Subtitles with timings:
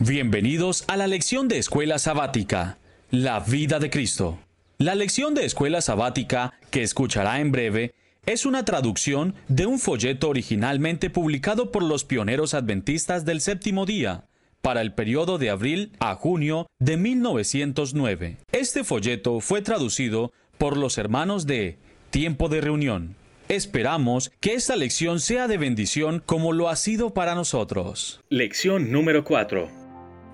[0.00, 2.78] Bienvenidos a la lección de Escuela Sabática,
[3.10, 4.38] La vida de Cristo.
[4.78, 10.28] La lección de Escuela Sabática, que escuchará en breve, es una traducción de un folleto
[10.28, 14.26] originalmente publicado por los pioneros adventistas del séptimo día,
[14.62, 18.36] para el periodo de abril a junio de 1909.
[18.52, 21.76] Este folleto fue traducido por los hermanos de
[22.10, 23.16] Tiempo de Reunión.
[23.48, 28.20] Esperamos que esta lección sea de bendición como lo ha sido para nosotros.
[28.28, 29.77] Lección número 4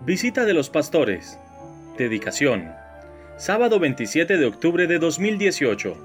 [0.07, 1.39] Visita de los pastores.
[1.96, 2.72] Dedicación.
[3.39, 5.96] Sábado 27 de octubre de 2018.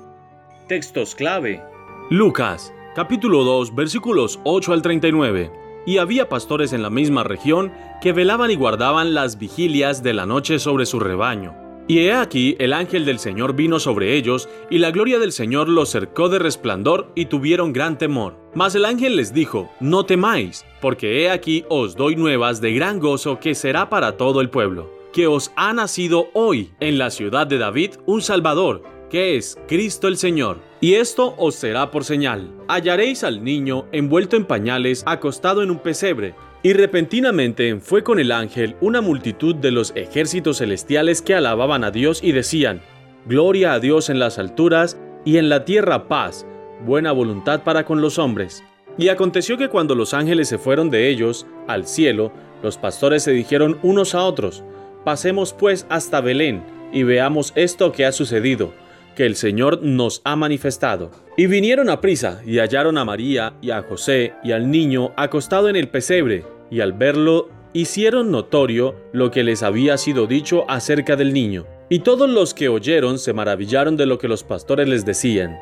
[0.69, 1.61] Textos clave.
[2.09, 5.51] Lucas, capítulo 2, versículos 8 al 39.
[5.85, 10.25] Y había pastores en la misma región que velaban y guardaban las vigilias de la
[10.25, 11.68] noche sobre su rebaño.
[11.89, 15.67] Y he aquí el ángel del Señor vino sobre ellos, y la gloria del Señor
[15.67, 18.37] los cercó de resplandor, y tuvieron gran temor.
[18.53, 22.99] Mas el ángel les dijo, No temáis, porque he aquí os doy nuevas de gran
[22.99, 27.47] gozo que será para todo el pueblo, que os ha nacido hoy en la ciudad
[27.47, 30.59] de David un Salvador, que es Cristo el Señor.
[30.81, 32.53] Y esto os será por señal.
[32.67, 36.35] Hallaréis al niño envuelto en pañales, acostado en un pesebre.
[36.61, 41.91] Y repentinamente fue con el ángel una multitud de los ejércitos celestiales que alababan a
[41.91, 42.81] Dios y decían,
[43.25, 46.45] Gloria a Dios en las alturas y en la tierra paz,
[46.85, 48.63] buena voluntad para con los hombres.
[48.97, 53.31] Y aconteció que cuando los ángeles se fueron de ellos al cielo, los pastores se
[53.31, 54.63] dijeron unos a otros,
[55.05, 58.73] Pasemos pues hasta Belén y veamos esto que ha sucedido,
[59.19, 61.11] que el Señor nos ha manifestado.
[61.35, 65.67] Y vinieron a prisa y hallaron a María y a José y al niño acostado
[65.67, 71.17] en el pesebre, y al verlo hicieron notorio lo que les había sido dicho acerca
[71.17, 71.65] del niño.
[71.89, 75.59] Y todos los que oyeron se maravillaron de lo que los pastores les decían.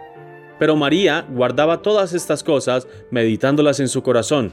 [0.60, 4.52] Pero María guardaba todas estas cosas, meditándolas en su corazón.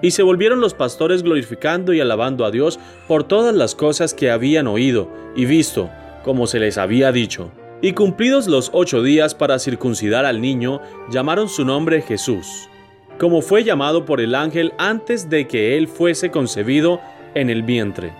[0.00, 4.30] Y se volvieron los pastores glorificando y alabando a Dios por todas las cosas que
[4.30, 5.90] habían oído y visto,
[6.24, 7.50] como se les había dicho.
[7.82, 12.70] Y cumplidos los ocho días para circuncidar al niño, llamaron su nombre Jesús,
[13.18, 17.00] como fue llamado por el ángel antes de que él fuese concebido
[17.34, 18.12] en el vientre.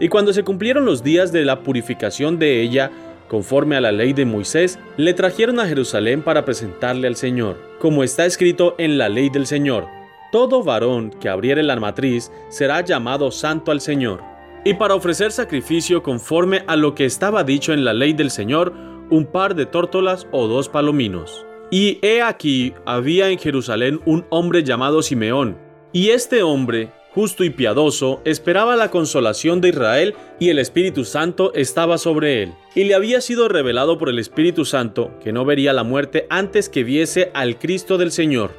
[0.00, 2.90] Y cuando se cumplieron los días de la purificación de ella,
[3.28, 8.02] conforme a la ley de Moisés, le trajeron a Jerusalén para presentarle al Señor, como
[8.02, 9.86] está escrito en la ley del Señor.
[10.32, 14.35] Todo varón que abriere la matriz será llamado santo al Señor
[14.66, 18.72] y para ofrecer sacrificio conforme a lo que estaba dicho en la ley del Señor,
[19.10, 21.46] un par de tórtolas o dos palominos.
[21.70, 25.56] Y he aquí había en Jerusalén un hombre llamado Simeón,
[25.92, 31.54] y este hombre, justo y piadoso, esperaba la consolación de Israel y el Espíritu Santo
[31.54, 32.52] estaba sobre él.
[32.74, 36.68] Y le había sido revelado por el Espíritu Santo que no vería la muerte antes
[36.68, 38.50] que viese al Cristo del Señor.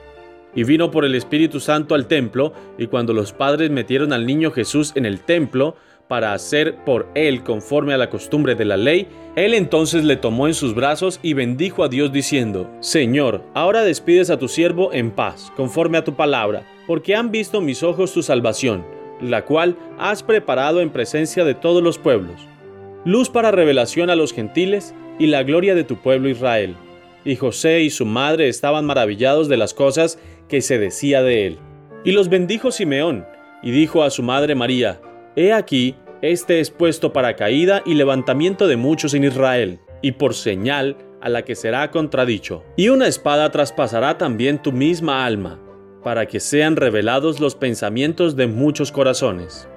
[0.56, 4.52] Y vino por el Espíritu Santo al templo, y cuando los padres metieron al niño
[4.52, 5.76] Jesús en el templo,
[6.08, 10.48] para hacer por él conforme a la costumbre de la ley, él entonces le tomó
[10.48, 15.12] en sus brazos y bendijo a Dios diciendo, Señor, ahora despides a tu siervo en
[15.12, 18.86] paz, conforme a tu palabra, porque han visto mis ojos tu salvación,
[19.22, 22.48] la cual has preparado en presencia de todos los pueblos,
[23.04, 26.76] luz para revelación a los gentiles y la gloria de tu pueblo Israel.
[27.26, 30.18] Y José y su madre estaban maravillados de las cosas
[30.48, 31.58] que se decía de él.
[32.06, 33.26] Y los bendijo Simeón,
[33.62, 35.02] y dijo a su madre María,
[35.40, 35.94] He aquí,
[36.24, 41.30] este es puesto para caída y levantamiento de muchos en Israel, y por señal a
[41.30, 42.64] la que será contradicho.
[42.76, 45.60] Y una espada traspasará también tu misma alma,
[46.04, 49.70] para que sean revelados los pensamientos de muchos corazones.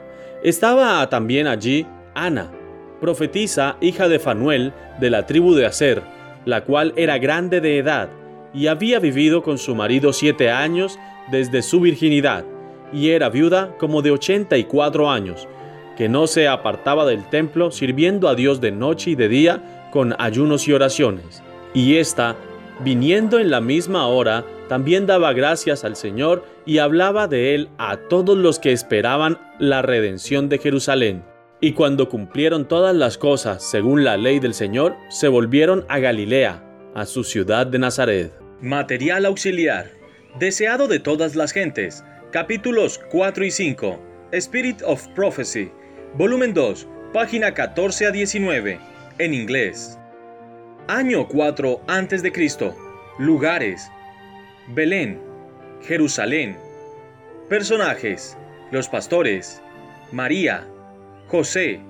[0.42, 2.50] Estaba también allí Ana,
[2.98, 6.02] profetisa hija de Fanuel, de la tribu de Aser,
[6.46, 8.08] la cual era grande de edad,
[8.54, 10.98] y había vivido con su marido siete años
[11.30, 12.46] desde su virginidad
[12.92, 15.48] y era viuda como de 84 años,
[15.96, 20.14] que no se apartaba del templo sirviendo a Dios de noche y de día con
[20.18, 21.42] ayunos y oraciones.
[21.74, 22.36] Y ésta,
[22.80, 27.96] viniendo en la misma hora, también daba gracias al Señor y hablaba de él a
[27.96, 31.24] todos los que esperaban la redención de Jerusalén.
[31.60, 36.64] Y cuando cumplieron todas las cosas según la ley del Señor, se volvieron a Galilea,
[36.94, 38.32] a su ciudad de Nazaret.
[38.62, 39.90] Material auxiliar,
[40.38, 43.98] deseado de todas las gentes capítulos 4 y 5,
[44.32, 45.72] Spirit of Prophecy,
[46.14, 48.78] volumen 2, página 14 a 19,
[49.18, 49.98] en inglés.
[50.86, 52.76] Año 4 antes de Cristo.
[53.18, 53.90] Lugares:
[54.68, 55.20] Belén,
[55.82, 56.56] Jerusalén.
[57.48, 58.36] Personajes:
[58.70, 59.60] los pastores,
[60.12, 60.68] María,
[61.26, 61.80] José,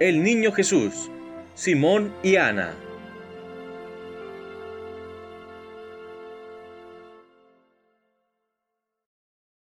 [0.00, 1.08] el niño Jesús,
[1.54, 2.74] Simón y Ana.